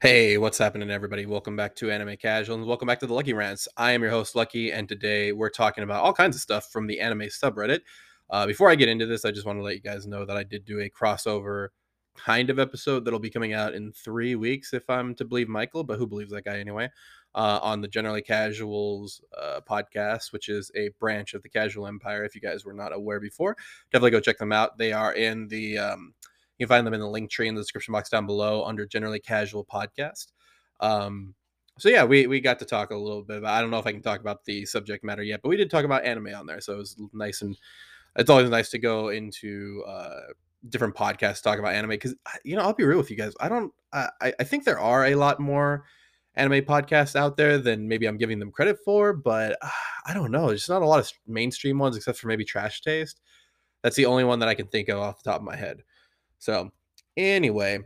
[0.00, 1.26] Hey, what's happening, everybody?
[1.26, 3.66] Welcome back to Anime Casual and welcome back to the Lucky Rants.
[3.76, 6.86] I am your host, Lucky, and today we're talking about all kinds of stuff from
[6.86, 7.80] the anime subreddit.
[8.30, 10.36] Uh, before I get into this, I just want to let you guys know that
[10.36, 11.70] I did do a crossover
[12.14, 15.82] kind of episode that'll be coming out in three weeks, if I'm to believe Michael,
[15.82, 16.88] but who believes that guy anyway?
[17.34, 22.24] Uh, on the Generally Casuals uh, podcast, which is a branch of the Casual Empire.
[22.24, 23.56] If you guys were not aware before,
[23.90, 24.78] definitely go check them out.
[24.78, 26.14] They are in the um,
[26.58, 28.86] you can find them in the link tree in the description box down below under
[28.86, 30.32] generally casual podcast.
[30.80, 31.34] Um,
[31.78, 33.54] so yeah, we we got to talk a little bit about.
[33.54, 35.70] I don't know if I can talk about the subject matter yet, but we did
[35.70, 37.56] talk about anime on there, so it was nice and
[38.16, 40.32] it's always nice to go into uh,
[40.68, 43.32] different podcasts talk about anime because you know I'll be real with you guys.
[43.40, 43.72] I don't.
[43.92, 45.84] I I think there are a lot more
[46.34, 49.68] anime podcasts out there than maybe I'm giving them credit for, but uh,
[50.06, 50.48] I don't know.
[50.48, 53.20] There's not a lot of mainstream ones except for maybe Trash Taste.
[53.82, 55.82] That's the only one that I can think of off the top of my head.
[56.38, 56.70] So,
[57.16, 57.80] anyway,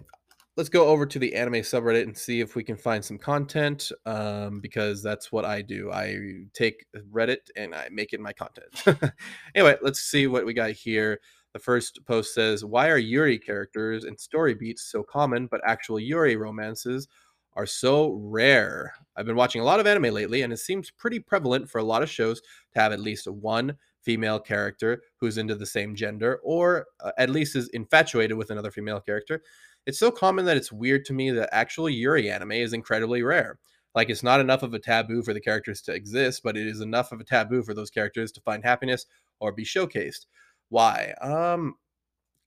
[0.56, 3.90] let's go over to the anime subreddit and see if we can find some content
[4.04, 5.90] um, because that's what I do.
[5.90, 6.18] I
[6.52, 9.12] take Reddit and I make it my content.
[9.54, 11.20] anyway, let's see what we got here.
[11.54, 16.00] The first post says, Why are Yuri characters and story beats so common, but actual
[16.00, 17.08] Yuri romances
[17.54, 18.94] are so rare?
[19.16, 21.84] I've been watching a lot of anime lately, and it seems pretty prevalent for a
[21.84, 26.40] lot of shows to have at least one female character who's into the same gender
[26.42, 29.42] or uh, at least is infatuated with another female character.
[29.86, 33.58] It's so common that it's weird to me that actual Yuri anime is incredibly rare.
[33.94, 36.80] Like it's not enough of a taboo for the characters to exist, but it is
[36.80, 39.06] enough of a taboo for those characters to find happiness
[39.40, 40.26] or be showcased.
[40.68, 41.14] Why?
[41.20, 41.74] Um,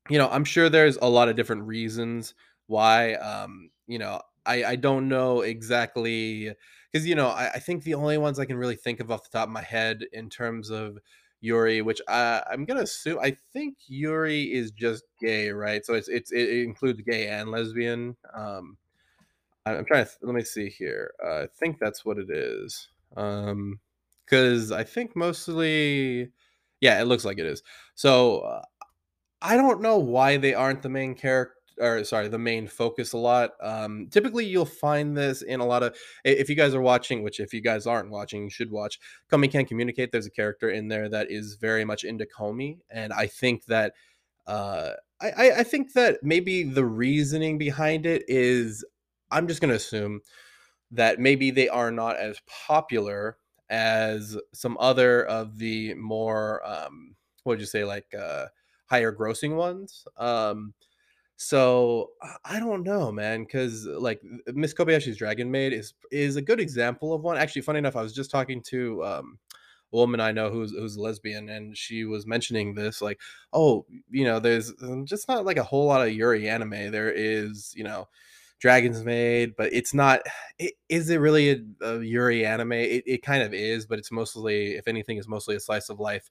[0.09, 2.33] you know, I'm sure there's a lot of different reasons
[2.67, 3.13] why.
[3.15, 6.51] Um, you know, I I don't know exactly
[6.91, 9.23] because you know I, I think the only ones I can really think of off
[9.23, 10.97] the top of my head in terms of
[11.45, 13.19] Yuri, which I, I'm gonna assume.
[13.19, 15.85] I think Yuri is just gay, right?
[15.85, 18.15] So it's it's it includes gay and lesbian.
[18.33, 18.77] Um,
[19.65, 21.13] I'm trying to let me see here.
[21.23, 22.89] Uh, I think that's what it is.
[23.15, 23.79] Um,
[24.25, 26.31] because I think mostly,
[26.81, 27.61] yeah, it looks like it is.
[27.93, 28.61] So uh,
[29.41, 33.17] I don't know why they aren't the main character or sorry, the main focus a
[33.17, 33.51] lot.
[33.61, 35.95] Um, typically, you'll find this in a lot of.
[36.23, 38.99] If you guys are watching, which if you guys aren't watching, you should watch.
[39.31, 40.11] Komi Can't Communicate.
[40.11, 43.93] There's a character in there that is very much into Komi, and I think that.
[44.47, 44.91] Uh,
[45.21, 48.83] I, I think that maybe the reasoning behind it is
[49.31, 50.19] I'm just going to assume
[50.91, 53.37] that maybe they are not as popular
[53.69, 58.45] as some other of the more um, what would you say like uh,
[58.87, 60.05] higher grossing ones.
[60.17, 60.73] Um,
[61.37, 62.11] so
[62.45, 67.13] I don't know, man, because like Miss Kobayashi's Dragon Maid is is a good example
[67.13, 67.37] of one.
[67.37, 69.39] Actually, funny enough, I was just talking to um,
[69.91, 73.19] a woman I know who's who's lesbian, and she was mentioning this, like,
[73.51, 76.91] oh, you know, there's um, just not like a whole lot of Yuri anime.
[76.91, 78.07] There is, you know,
[78.59, 80.21] Dragon's Maid, but it's not.
[80.57, 81.49] It, is it really
[81.81, 82.73] a, a Yuri anime?
[82.73, 85.99] It, it kind of is, but it's mostly, if anything, is mostly a slice of
[85.99, 86.29] life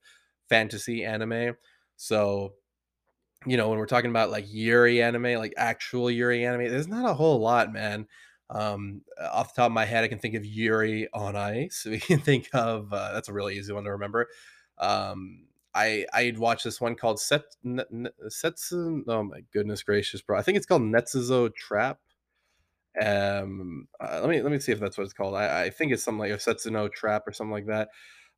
[0.48, 1.56] fantasy anime.
[1.96, 2.54] So
[3.46, 7.08] you know, when we're talking about like Yuri anime, like actual Yuri anime, there's not
[7.08, 8.06] a whole lot, man.
[8.50, 11.86] Um, uh, off the top of my head, I can think of Yuri on Ice.
[11.90, 14.28] We can think of uh, that's a really easy one to remember.
[14.78, 15.44] Um,
[15.74, 19.04] I I'd watched this one called Set N- Setsu.
[19.08, 20.38] Oh my goodness gracious, bro!
[20.38, 21.98] I think it's called Netsuzo Trap.
[23.00, 25.34] Um, uh, let me let me see if that's what it's called.
[25.34, 27.88] I, I think it's something like a Setsuno Trap or something like that.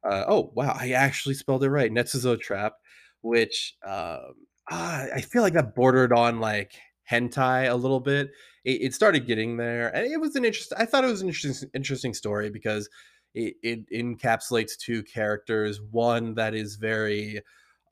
[0.02, 1.92] Uh, oh wow, I actually spelled it right.
[1.92, 2.74] Netsuzo Trap,
[3.20, 4.34] which um,
[4.70, 6.72] ah, I feel like that bordered on like
[7.10, 8.30] hentai a little bit.
[8.64, 10.72] It, it started getting there, and it was an interest.
[10.76, 12.88] I thought it was an interesting interesting story because
[13.34, 15.80] it, it encapsulates two characters.
[15.90, 17.42] One that is very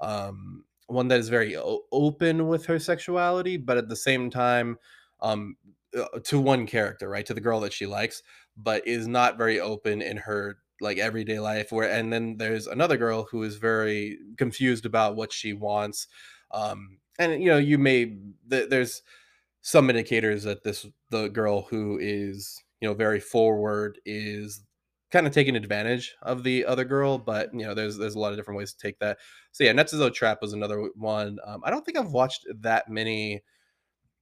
[0.01, 4.79] um, one that is very o- open with her sexuality, but at the same time,
[5.21, 5.57] um,
[5.97, 8.23] uh, to one character, right, to the girl that she likes,
[8.57, 11.71] but is not very open in her like everyday life.
[11.71, 16.09] Where and then there's another girl who is very confused about what she wants,
[16.55, 18.17] um, and you know, you may
[18.51, 19.03] th- there's
[19.63, 24.63] some indicators that this the girl who is you know very forward is
[25.11, 28.33] kind of taking advantage of the other girl but you know there's there's a lot
[28.33, 29.19] of different ways to take that.
[29.53, 31.39] So yeah netsuzo trap was another one.
[31.47, 33.43] Um, i don't think i've watched that many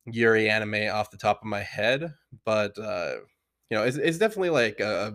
[0.06, 2.12] yuri anime off the top of my head
[2.44, 3.14] but uh
[3.70, 5.14] you know it's, it's definitely like a,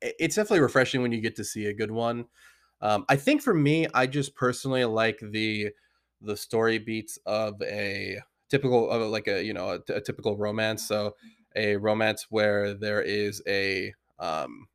[0.00, 2.26] it's definitely refreshing when you get to see a good one.
[2.82, 5.70] Um i think for me i just personally like the
[6.26, 8.18] the story beats of a
[8.50, 11.14] typical of like a you know a, a typical romance so
[11.56, 14.66] a romance where there is a um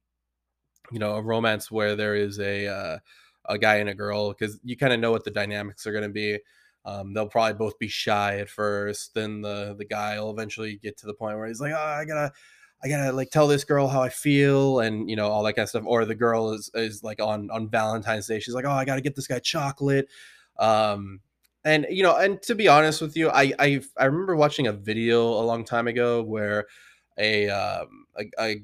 [0.91, 2.97] you know a romance where there is a uh,
[3.45, 6.03] a guy and a girl because you kind of know what the dynamics are going
[6.03, 6.39] to be
[6.85, 9.13] Um, they'll probably both be shy at first.
[9.13, 12.05] Then the the guy will eventually get to the point where he's like, "Oh, I
[12.05, 12.31] gotta,
[12.83, 15.63] I gotta like tell this girl how I feel," and you know all that kind
[15.65, 15.83] of stuff.
[15.85, 19.01] Or the girl is is like on on Valentine's Day, she's like, "Oh, I gotta
[19.01, 20.07] get this guy chocolate."
[20.57, 21.21] Um,
[21.63, 24.73] and you know, and to be honest with you, I I I remember watching a
[24.73, 26.67] video a long time ago where
[27.17, 28.61] a um a, a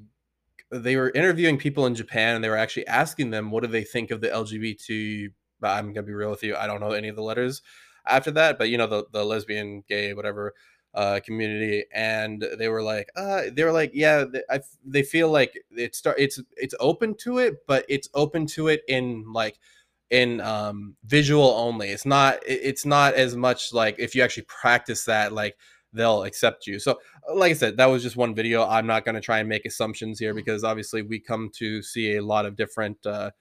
[0.72, 3.84] they were interviewing people in Japan and they were actually asking them what do they
[3.84, 5.30] think of the LGBT.
[5.64, 7.62] I'm gonna be real with you, I don't know any of the letters
[8.08, 10.54] after that, but you know the the lesbian, gay, whatever
[10.94, 15.30] uh, community, and they were like, uh, they were like, yeah, they, I, they feel
[15.32, 19.60] like it's start it's it's open to it, but it's open to it in like
[20.10, 21.90] in um visual only.
[21.90, 25.58] It's not it's not as much like if you actually practice that like
[25.94, 26.80] they'll accept you.
[26.80, 27.00] So
[27.34, 28.66] like i said that was just one video.
[28.66, 32.16] I'm not going to try and make assumptions here because obviously we come to see
[32.16, 33.32] a lot of different uh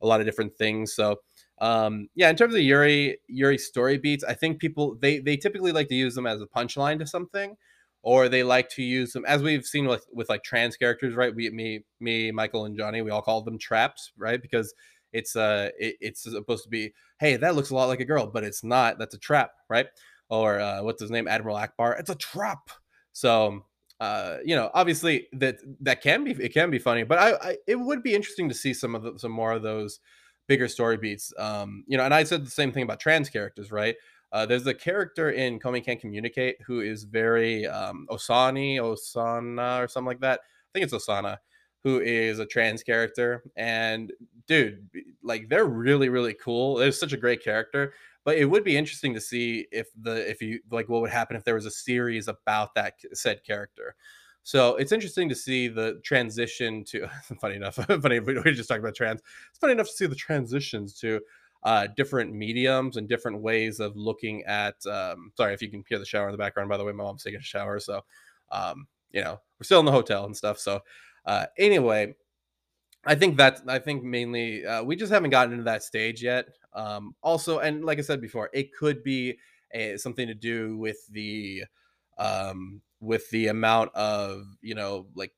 [0.00, 0.94] a lot of different things.
[0.94, 1.16] So
[1.60, 5.70] um yeah in terms of yuri yuri story beats i think people they they typically
[5.70, 7.56] like to use them as a punchline to something
[8.02, 11.34] or they like to use them as we've seen with with like trans characters right?
[11.34, 14.42] We me me michael and johnny we all call them traps right?
[14.42, 14.74] Because
[15.12, 18.26] it's uh it, it's supposed to be hey that looks a lot like a girl
[18.26, 19.86] but it's not that's a trap right
[20.28, 21.98] or uh, what's his name admiral Ackbar?
[21.98, 22.70] it's a trap
[23.12, 23.64] so
[24.00, 27.56] uh, you know obviously that that can be it can be funny but I, I
[27.66, 30.00] it would be interesting to see some of the, some more of those
[30.48, 33.70] bigger story beats um you know and i said the same thing about trans characters
[33.70, 33.94] right
[34.32, 39.88] uh, there's a character in Komi Can't Communicate who is very um, Osani, Osana, or
[39.88, 40.40] something like that.
[40.40, 41.36] I think it's Osana,
[41.82, 43.42] who is a trans character.
[43.56, 44.12] And
[44.46, 44.88] dude,
[45.22, 46.76] like they're really, really cool.
[46.76, 47.94] They're such a great character.
[48.24, 51.36] But it would be interesting to see if the if you like what would happen
[51.36, 53.96] if there was a series about that said character.
[54.44, 57.08] So it's interesting to see the transition to
[57.40, 59.20] funny enough, funny we just talked about trans.
[59.50, 61.20] It's funny enough to see the transitions to
[61.64, 64.74] uh, different mediums and different ways of looking at.
[64.86, 66.68] Um, sorry if you can hear the shower in the background.
[66.68, 68.02] By the way, my mom's taking a shower, so
[68.50, 70.58] um, you know we're still in the hotel and stuff.
[70.58, 70.80] So
[71.24, 72.14] uh, anyway,
[73.04, 76.46] I think that I think mainly uh, we just haven't gotten into that stage yet.
[76.72, 79.38] Um, also, and like I said before, it could be
[79.72, 81.64] a, something to do with the
[82.18, 85.32] um, with the amount of you know like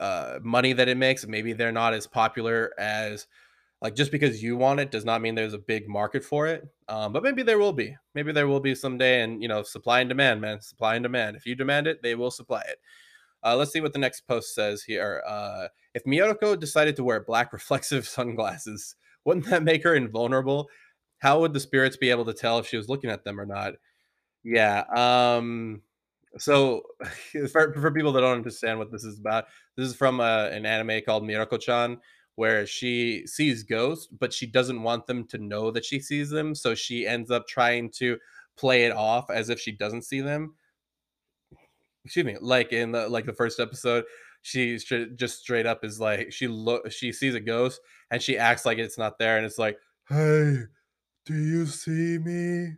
[0.00, 1.26] uh, money that it makes.
[1.26, 3.26] Maybe they're not as popular as
[3.82, 6.66] like just because you want it does not mean there's a big market for it.
[6.88, 7.96] Um, but maybe there will be.
[8.14, 9.22] Maybe there will be someday.
[9.22, 10.60] And you know, supply and demand, man.
[10.60, 11.36] Supply and demand.
[11.36, 12.78] If you demand it, they will supply it.
[13.44, 15.22] Uh, let's see what the next post says here.
[15.26, 20.68] Uh, if Miyoko decided to wear black reflexive sunglasses, wouldn't that make her invulnerable?
[21.18, 23.46] How would the spirits be able to tell if she was looking at them or
[23.46, 23.74] not?
[24.44, 24.84] Yeah.
[24.94, 25.82] Um,
[26.38, 26.82] so
[27.50, 29.46] for, for people that don't understand what this is about,
[29.76, 31.98] this is from uh, an anime called Mieruko-chan,
[32.34, 36.54] where she sees ghosts, but she doesn't want them to know that she sees them.
[36.54, 38.18] So she ends up trying to
[38.56, 40.54] play it off as if she doesn't see them
[42.06, 44.04] excuse me, like in the like the first episode,
[44.42, 47.80] she just straight up is like she look she sees a ghost
[48.10, 49.76] and she acts like it's not there, and it's like,
[50.08, 50.58] hey,
[51.26, 52.76] do you see me?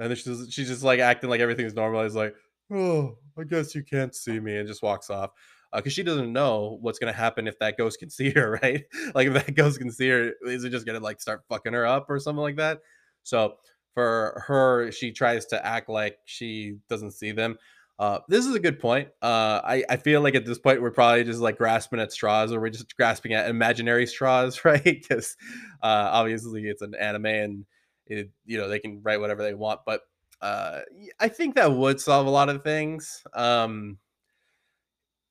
[0.00, 2.02] And then she's she's just like acting like everything's normal.
[2.02, 2.34] It's like,
[2.72, 5.30] oh, I guess you can't see me, and just walks off
[5.72, 8.84] because uh, she doesn't know what's gonna happen if that ghost can see her, right?
[9.14, 11.86] like if that ghost can see her, is it just gonna like start fucking her
[11.86, 12.80] up or something like that?
[13.22, 13.54] So
[13.94, 17.58] for her, she tries to act like she doesn't see them.
[17.98, 19.08] Uh, this is a good point.
[19.20, 22.52] Uh, I, I feel like at this point we're probably just like grasping at straws,
[22.52, 24.84] or we're just grasping at imaginary straws, right?
[24.84, 25.36] Because
[25.82, 27.66] uh, obviously it's an anime, and
[28.06, 29.80] it, you know they can write whatever they want.
[29.84, 30.02] But
[30.40, 30.80] uh,
[31.18, 33.22] I think that would solve a lot of things.
[33.34, 33.98] Um,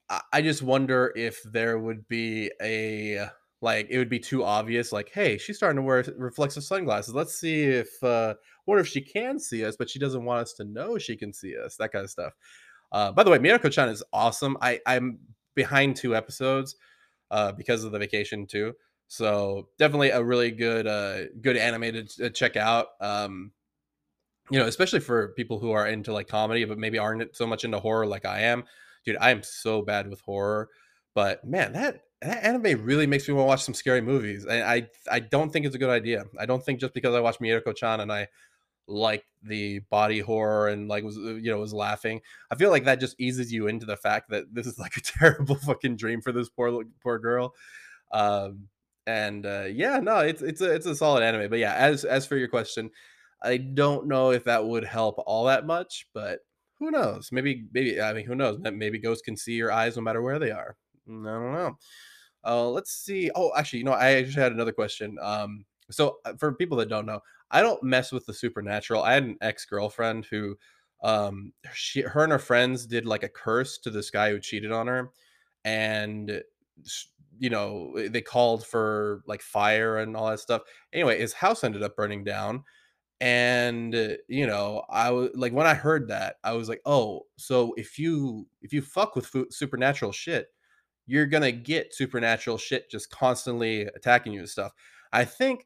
[0.09, 3.29] I, I just wonder if there would be a
[3.61, 4.91] like it would be too obvious.
[4.91, 7.15] Like, hey, she's starting to wear reflexive sunglasses.
[7.15, 7.87] Let's see if
[8.67, 11.15] uh, what if she can see us, but she doesn't want us to know she
[11.15, 11.77] can see us.
[11.77, 12.33] That kind of stuff.
[12.91, 14.57] Uh, by the way, Mieruko-chan is awesome.
[14.61, 15.19] I I'm
[15.55, 16.75] behind two episodes
[17.31, 18.73] uh, because of the vacation too.
[19.07, 22.87] So definitely a really good uh, good animated to check out.
[23.01, 23.51] Um,
[24.49, 27.65] you know, especially for people who are into like comedy, but maybe aren't so much
[27.65, 28.63] into horror like I am.
[29.05, 30.69] Dude, I am so bad with horror.
[31.15, 34.45] But man, that that anime really makes me want to watch some scary movies.
[34.45, 36.25] And I I don't think it's a good idea.
[36.39, 38.27] I don't think just because I watch Mieruko-chan and I
[38.87, 42.21] like the body horror and like was uh, you know was laughing.
[42.51, 45.01] I feel like that just eases you into the fact that this is like a
[45.19, 47.53] terrible fucking dream for this poor poor girl.
[48.11, 48.67] Um,
[49.05, 51.49] and uh, yeah, no, it's it's a it's a solid anime.
[51.49, 52.91] But yeah, as as for your question,
[53.41, 56.39] I don't know if that would help all that much, but
[56.79, 57.31] who knows?
[57.31, 58.59] Maybe maybe I mean who knows?
[58.59, 60.75] Maybe ghosts can see your eyes no matter where they are.
[61.07, 61.77] I don't know.
[62.45, 63.31] Uh, let's see.
[63.35, 65.17] Oh, actually, you know, I actually had another question.
[65.21, 69.03] Um, so uh, for people that don't know, I don't mess with the supernatural.
[69.03, 70.57] I had an ex-girlfriend who
[71.03, 74.71] um she her and her friends did like a curse to this guy who cheated
[74.71, 75.11] on her
[75.63, 76.41] and
[77.39, 80.63] you know they called for like fire and all that stuff
[80.93, 82.63] anyway his house ended up burning down
[83.21, 87.21] and uh, you know i was like when i heard that i was like oh
[87.37, 90.47] so if you if you fuck with supernatural shit
[91.05, 94.71] you're gonna get supernatural shit just constantly attacking you and stuff
[95.13, 95.65] i think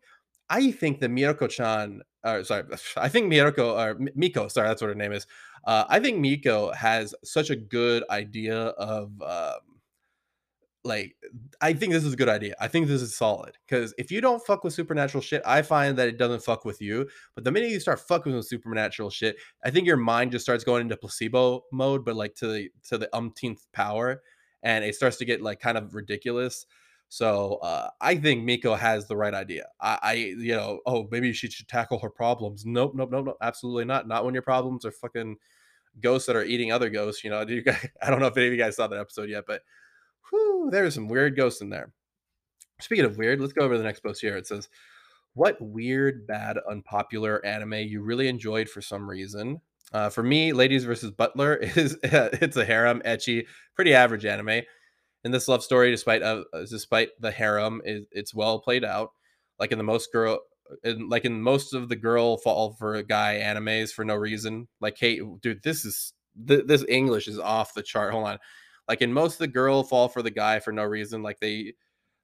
[0.51, 2.63] i think that mieruko-chan uh, sorry
[2.98, 5.25] i think miyako or miko sorry that's what her name is
[5.65, 9.72] uh, i think miko has such a good idea of um,
[10.84, 11.15] like,
[11.60, 12.55] I think this is a good idea.
[12.60, 15.98] I think this is solid because if you don't fuck with supernatural shit, I find
[15.98, 17.08] that it doesn't fuck with you.
[17.36, 20.63] But the minute you start fucking with supernatural shit, I think your mind just starts
[20.63, 24.22] going into placebo mode, but like to the to the umpteenth power,
[24.63, 26.65] and it starts to get like kind of ridiculous.
[27.11, 29.67] So uh, I think Miko has the right idea.
[29.81, 32.65] I, I, you know, oh, maybe she should tackle her problems.
[32.65, 34.07] Nope, nope, nope, nope, absolutely not.
[34.07, 35.35] Not when your problems are fucking
[35.99, 37.21] ghosts that are eating other ghosts.
[37.25, 38.97] You know, do you guys, I don't know if any of you guys saw that
[38.97, 39.61] episode yet, but
[40.29, 41.91] whew, there's some weird ghosts in there.
[42.79, 44.37] Speaking of weird, let's go over the next post here.
[44.37, 44.69] It says,
[45.33, 49.59] "What weird, bad, unpopular anime you really enjoyed for some reason?"
[49.91, 54.61] Uh, for me, Ladies versus Butler is it's a harem, ecchi, pretty average anime.
[55.23, 59.11] In this love story, despite uh, despite the harem, is it's well played out.
[59.59, 60.39] Like in the most girl,
[60.83, 64.67] in, like in most of the girl fall for a guy animes for no reason.
[64.79, 66.13] Like, hey, dude, this is
[66.47, 68.13] th- this English is off the chart.
[68.13, 68.39] Hold on.
[68.87, 71.21] Like in most of the girl fall for the guy for no reason.
[71.21, 71.73] Like they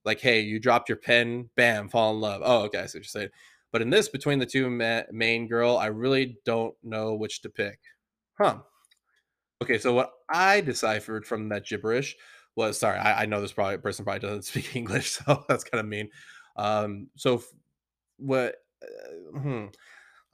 [0.06, 2.42] like, hey, you dropped your pen, bam, fall in love.
[2.44, 3.30] Oh, okay, I see what you're saying.
[3.72, 7.50] But in this, between the two ma- main girl, I really don't know which to
[7.50, 7.80] pick.
[8.38, 8.60] Huh.
[9.62, 12.16] Okay, so what I deciphered from that gibberish
[12.58, 15.80] was sorry, I, I know this probably person probably doesn't speak English, so that's kind
[15.80, 16.10] of mean.
[16.58, 17.42] Um, so
[18.18, 18.56] what?
[18.84, 19.66] Uh, hmm.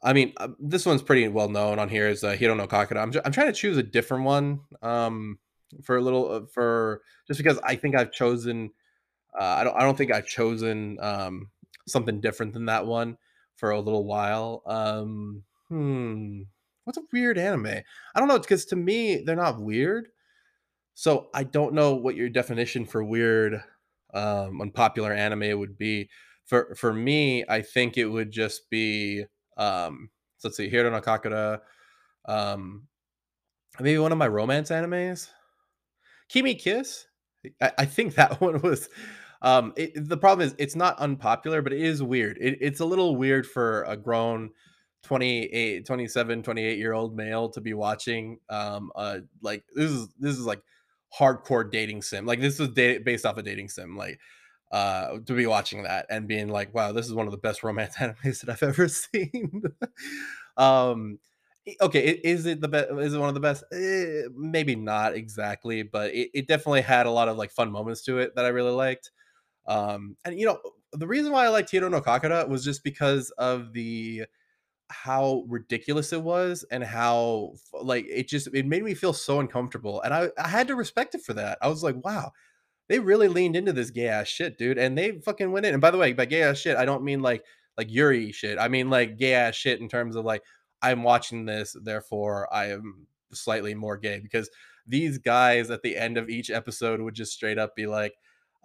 [0.02, 3.02] I mean, uh, this one's pretty well known on here is uh, Hirono Kakura.
[3.02, 5.40] I'm, ju- I'm trying to choose a different one um,
[5.84, 8.72] for a little uh, for just because I think I've chosen
[9.40, 11.50] uh, I don't I don't think I've chosen um,
[11.88, 13.18] something different than that one
[13.56, 14.62] for a little while.
[14.66, 16.42] Um, hmm,
[16.84, 17.68] what's a weird anime?
[17.68, 20.10] I don't know because to me they're not weird,
[20.94, 23.62] so I don't know what your definition for weird,
[24.14, 26.10] um, unpopular anime would be.
[26.46, 29.26] For for me, I think it would just be
[29.58, 31.62] um, so let's see, Hiro no Kakura,
[32.26, 32.84] um,
[33.80, 35.30] maybe one of my romance animes.
[36.28, 37.06] Kimi Kiss?
[37.62, 38.90] I, I think that one was.
[39.42, 42.38] Um, it, the problem is it's not unpopular, but it is weird.
[42.40, 44.52] It, it's a little weird for a grown
[45.04, 48.40] 28, 27, 28 year old male to be watching.
[48.50, 50.62] Um, uh, like this is this is like
[51.18, 52.26] hardcore dating sim.
[52.26, 53.96] Like this is da- based off a dating sim.
[53.98, 54.20] Like
[54.72, 57.64] uh, to be watching that and being like, wow, this is one of the best
[57.64, 59.64] romance animes that I've ever seen.
[60.58, 61.20] um,
[61.82, 62.90] okay, is it the best?
[62.92, 63.64] Is it one of the best?
[63.72, 68.02] Eh, maybe not exactly, but it, it definitely had a lot of like fun moments
[68.04, 69.12] to it that I really liked.
[69.68, 70.60] Um, and you know,
[70.94, 74.26] the reason why I liked Hiro no Kakura was just because of the
[74.90, 80.02] how ridiculous it was and how like it just it made me feel so uncomfortable,
[80.02, 81.58] and I I had to respect it for that.
[81.62, 82.32] I was like, wow,
[82.90, 85.74] they really leaned into this gay ass shit, dude, and they fucking went in.
[85.74, 87.44] And by the way, by gay ass shit, I don't mean like
[87.78, 88.60] like Yuri shit.
[88.60, 90.44] I mean like gay ass shit in terms of like
[90.82, 94.50] I'm watching this, therefore I am slightly more gay because
[94.86, 98.14] these guys at the end of each episode would just straight up be like,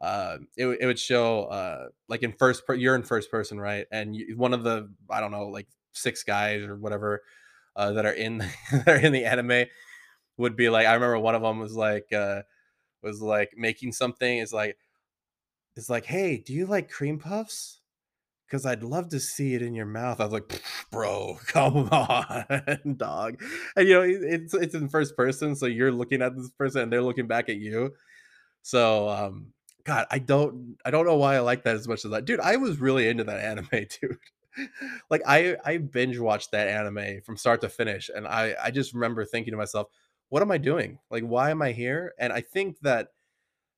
[0.03, 3.87] uh, it, it would show uh like in first per- you're in first person, right?
[3.93, 7.23] And you, one of the I don't know like six guys or whatever
[7.77, 8.39] uh, that are in
[8.73, 9.67] that are in the anime
[10.37, 12.43] would be like I remember one of them was like uh
[13.03, 14.77] was like making something is like
[15.79, 17.81] it's like, "Hey, do you like cream puffs?
[18.47, 22.97] Because I'd love to see it in your mouth." I was like, "Bro, come on,
[22.97, 23.41] dog."
[23.77, 26.93] And you know, it's it's in first person, so you're looking at this person and
[26.93, 27.95] they're looking back at you.
[28.63, 29.53] So, um,
[29.85, 32.25] God, I don't I don't know why I like that as much as that.
[32.25, 34.19] Dude, I was really into that anime, dude.
[35.11, 38.95] Like I I binge watched that anime from start to finish, and I I just
[38.95, 39.89] remember thinking to myself,
[40.29, 40.99] "What am I doing?
[41.11, 43.09] Like, why am I here?" And I think that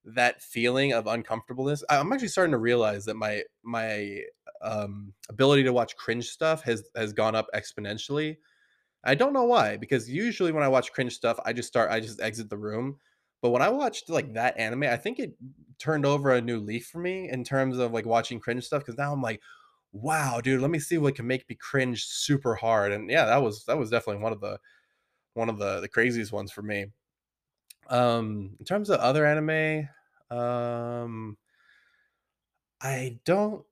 [0.04, 4.20] that feeling of uncomfortableness i'm actually starting to realize that my my
[4.62, 8.36] um ability to watch cringe stuff has has gone up exponentially
[9.04, 12.00] i don't know why because usually when i watch cringe stuff i just start i
[12.00, 12.96] just exit the room
[13.42, 15.34] but when i watched like that anime i think it
[15.78, 18.98] turned over a new leaf for me in terms of like watching cringe stuff because
[18.98, 19.40] now i'm like
[19.92, 23.42] wow dude let me see what can make me cringe super hard and yeah that
[23.42, 24.58] was that was definitely one of the
[25.34, 26.86] one of the the craziest ones for me
[27.90, 29.88] um, in terms of other anime,
[30.30, 31.36] um,
[32.80, 33.64] I don't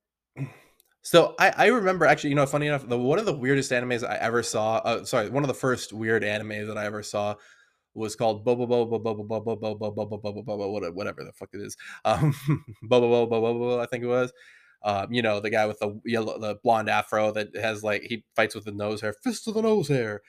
[1.03, 4.07] So I, I remember actually, you know, funny enough, the one of the weirdest animes
[4.07, 4.77] I ever saw.
[4.79, 7.35] Uh, sorry, one of the first weird animes that I ever saw
[7.95, 11.77] was called Bobo Bobo Bobo Bobo Bobo Bobo Bobo Bobo whatever the fuck it is.
[12.05, 12.35] Um,
[12.83, 14.33] Bobo Bobo Bobo I think it was.
[14.83, 18.25] Um, you know, the guy with the yellow, the blonde afro that has like he
[18.37, 20.23] fights with the nose hair, fist of the nose hair.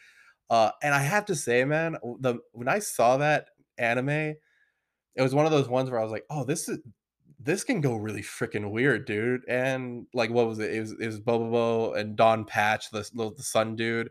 [0.49, 5.35] Uh, and I have to say, man, the when I saw that anime, it was
[5.35, 6.79] one of those ones where I was like, oh, this is
[7.39, 9.41] this can go really freaking weird, dude.
[9.47, 10.73] And like, what was it?
[10.73, 14.09] It was it was Bobo and Don Patch, the little the sun dude.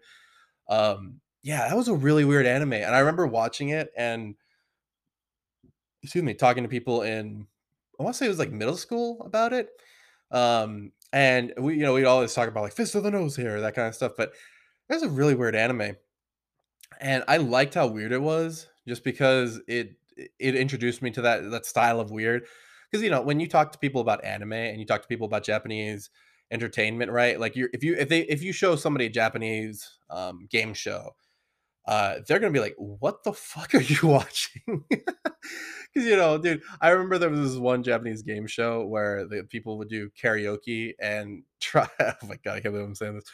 [0.68, 4.34] Um, yeah, that was a really weird anime, and I remember watching it and
[6.02, 7.46] excuse me, talking to people in
[7.98, 9.68] I want to say it was like middle school about it.
[10.30, 13.60] Um, and we, you know, we'd always talk about like fist of the nose here,
[13.60, 14.12] that kind of stuff.
[14.16, 14.32] But
[14.88, 15.96] that's a really weird anime,
[17.00, 19.96] and I liked how weird it was, just because it
[20.38, 22.46] it introduced me to that that style of weird.
[22.90, 25.26] Because you know, when you talk to people about anime and you talk to people
[25.26, 26.10] about Japanese
[26.50, 27.38] entertainment, right?
[27.38, 31.14] Like you, if you if they if you show somebody a Japanese um, game show
[31.88, 36.60] uh, they're gonna be like, "What the fuck are you watching?" Because you know, dude,
[36.82, 40.92] I remember there was this one Japanese game show where the people would do karaoke
[41.00, 41.88] and try.
[41.98, 43.24] Oh my god, I can't believe I'm saying this.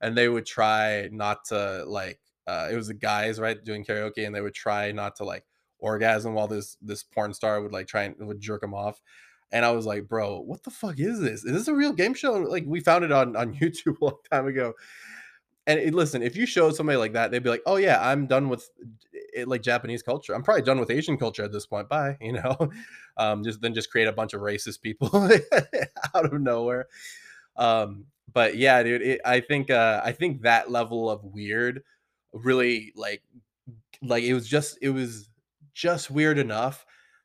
[0.00, 2.18] And they would try not to like.
[2.48, 5.44] Uh, it was the guys right doing karaoke, and they would try not to like
[5.78, 9.00] orgasm while this this porn star would like try and would jerk them off.
[9.52, 11.44] And I was like, bro, what the fuck is this?
[11.44, 12.32] Is this a real game show?
[12.32, 14.74] Like we found it on on YouTube a long time ago
[15.66, 18.26] and it, listen, if you show somebody like that, they'd be like, "Oh yeah, I'm
[18.26, 18.68] done with
[19.12, 20.34] it, like Japanese culture.
[20.34, 21.88] I'm probably done with Asian culture at this point.
[21.88, 22.56] Bye." You know,
[23.16, 25.10] um, just then just create a bunch of racist people
[26.14, 26.88] out of nowhere.
[27.56, 31.82] Um, but yeah, dude, it, I think uh, I think that level of weird
[32.32, 33.22] really like
[34.02, 35.28] like it was just it was
[35.74, 36.84] just weird enough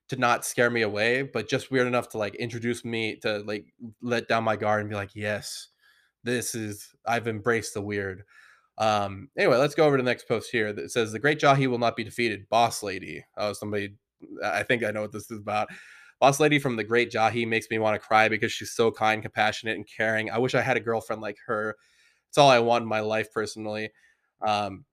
[0.09, 3.65] to not scare me away, but just weird enough to like introduce me to like
[4.01, 5.69] let down my guard and be like, yes,
[6.25, 8.23] this is I've embraced the weird.
[8.77, 11.67] Um, anyway, let's go over to the next post here that says the great Jahy
[11.67, 12.49] will not be defeated.
[12.49, 13.23] Boss lady.
[13.37, 13.95] Oh, somebody
[14.43, 15.69] I think I know what this is about.
[16.19, 19.21] Boss lady from the great Jahy makes me want to cry because she's so kind,
[19.21, 20.29] compassionate, and caring.
[20.31, 21.75] I wish I had a girlfriend like her.
[22.29, 23.91] It's all I want in my life personally.
[24.41, 24.85] Um,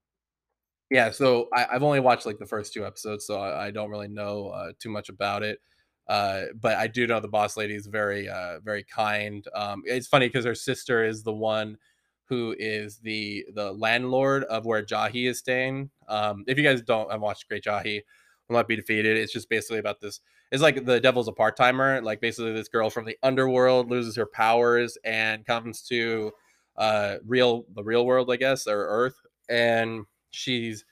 [0.89, 3.89] yeah, so I, have only watched like the first two episodes, so I, I don't
[3.89, 5.59] really know uh, too much about it.
[6.07, 9.45] Uh, but I do know the boss lady is very, uh, very kind.
[9.55, 11.77] Um, it's funny because her sister is the one
[12.25, 15.89] who is the the landlord of where Jahy is staying.
[16.07, 18.01] Um, if you guys don't have watched Great Jahy,
[18.47, 19.17] will not be defeated.
[19.17, 20.19] It's just basically about this.
[20.51, 22.01] It's like the devil's a part timer.
[22.01, 26.31] Like basically, this girl from the underworld loses her powers and comes to
[26.75, 30.85] uh real the real world, I guess, or Earth, and she's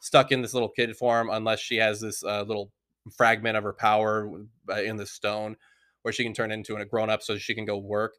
[0.00, 2.70] stuck in this little kid form unless she has this uh, little
[3.10, 4.30] fragment of her power
[4.70, 5.56] uh, in the stone
[6.02, 8.14] where she can turn into a grown up so she can go work.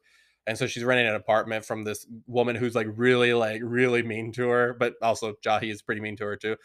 [0.46, 4.32] And so she's renting an apartment from this woman who's like really, like really mean
[4.32, 6.56] to her, but also Jahy is pretty mean to her too.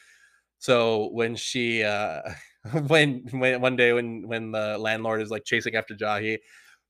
[0.60, 2.22] So when she, uh,
[2.88, 6.40] when, when one day when when the landlord is like chasing after Jahy,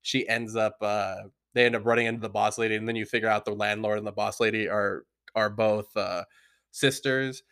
[0.02, 1.16] she ends up, uh,
[1.54, 3.98] they end up running into the boss lady, and then you figure out the landlord
[3.98, 5.04] and the boss lady are
[5.36, 6.24] are both uh,
[6.72, 7.44] sisters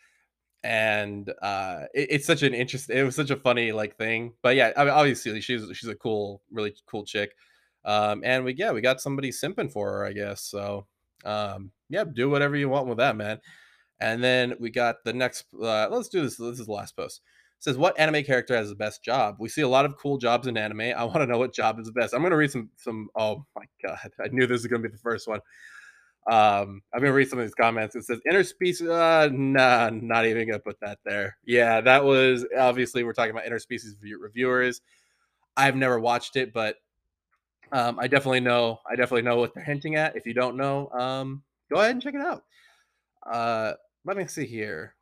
[0.63, 4.55] and uh it, it's such an interesting it was such a funny like thing but
[4.55, 7.35] yeah I mean, obviously she's she's a cool really cool chick
[7.85, 10.87] um and we yeah we got somebody simping for her i guess so
[11.25, 13.39] um yeah do whatever you want with that man.
[13.99, 17.21] And then we got the next uh let's do this this is the last post.
[17.59, 19.37] It says what anime character has the best job?
[19.39, 20.81] We see a lot of cool jobs in anime.
[20.81, 22.13] I want to know what job is the best.
[22.13, 24.97] I'm gonna read some some oh my god i knew this was gonna be the
[24.97, 25.39] first one
[26.25, 27.95] um, I'm gonna read some of these comments.
[27.95, 28.89] It says interspecies.
[28.89, 31.37] Uh, nah, not even gonna put that there.
[31.45, 34.81] Yeah, that was obviously we're talking about interspecies reviewers.
[35.57, 36.77] I've never watched it, but
[37.73, 38.79] um, I definitely know.
[38.89, 40.15] I definitely know what they're hinting at.
[40.15, 42.43] If you don't know, um, go ahead and check it out.
[43.25, 43.73] Uh,
[44.05, 44.95] let me see here.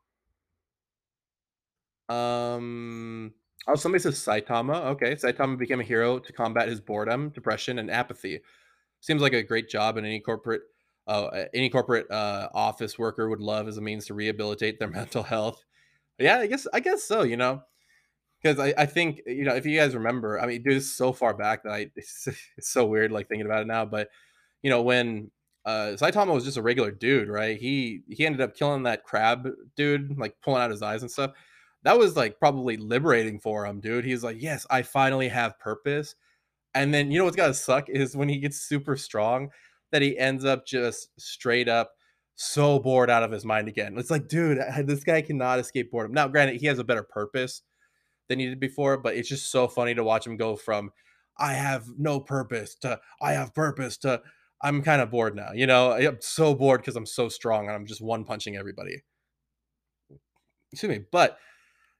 [2.09, 3.33] Um,
[3.67, 4.85] oh, somebody says Saitama.
[4.87, 8.41] Okay, Saitama became a hero to combat his boredom, depression, and apathy.
[9.01, 10.61] Seems like a great job in any corporate
[11.11, 15.23] uh, any corporate uh, office worker would love as a means to rehabilitate their mental
[15.23, 15.63] health.
[16.17, 17.23] Yeah, I guess I guess so.
[17.23, 17.61] You know,
[18.41, 21.11] because I, I think you know if you guys remember, I mean, dude, is so
[21.11, 23.85] far back that I it's, it's so weird like thinking about it now.
[23.85, 24.09] But
[24.63, 25.31] you know when
[25.65, 27.57] uh, Saitama was just a regular dude, right?
[27.57, 31.31] He he ended up killing that crab dude, like pulling out his eyes and stuff.
[31.83, 34.05] That was like probably liberating for him, dude.
[34.05, 36.15] He's like, yes, I finally have purpose.
[36.73, 39.49] And then you know what's gotta suck is when he gets super strong
[39.91, 41.91] that he ends up just straight up
[42.35, 43.95] so bored out of his mind again.
[43.97, 46.13] It's like, dude, this guy cannot escape boredom.
[46.13, 47.61] Now, granted, he has a better purpose
[48.29, 50.91] than he did before, but it's just so funny to watch him go from
[51.37, 54.21] I have no purpose to I have purpose to
[54.63, 55.51] I'm kind of bored now.
[55.53, 59.03] You know, I'm so bored because I'm so strong and I'm just one punching everybody.
[60.71, 61.05] Excuse me.
[61.11, 61.37] But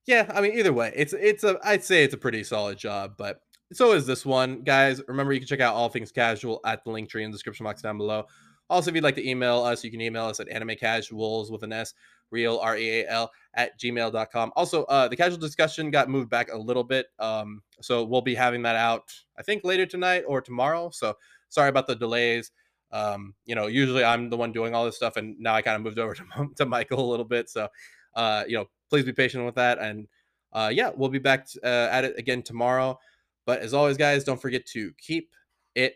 [0.05, 3.13] yeah, I mean, either way, it's it's a I'd say it's a pretty solid job,
[3.17, 3.41] but
[3.73, 4.61] so is this one.
[4.61, 7.35] Guys, remember you can check out all things casual at the link tree in the
[7.35, 8.25] description box down below.
[8.69, 11.73] Also, if you'd like to email us, you can email us at animecasuals with an
[11.73, 11.93] S,
[12.31, 14.51] real R E A L at gmail.com.
[14.55, 17.07] Also, uh, the casual discussion got moved back a little bit.
[17.19, 20.89] Um, so we'll be having that out, I think, later tonight or tomorrow.
[20.89, 21.17] So
[21.49, 22.51] sorry about the delays.
[22.91, 25.75] Um, you know, usually I'm the one doing all this stuff, and now I kind
[25.75, 26.23] of moved over to,
[26.55, 27.49] to Michael a little bit.
[27.49, 27.67] So,
[28.15, 29.79] uh, you know, please be patient with that.
[29.79, 30.07] And
[30.53, 32.99] uh, yeah, we'll be back uh, at it again tomorrow.
[33.45, 35.31] But as always, guys, don't forget to keep
[35.75, 35.95] it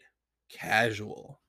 [0.49, 1.39] casual.